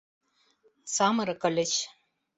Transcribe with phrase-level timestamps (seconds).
[0.95, 1.73] Самырык ыльыч.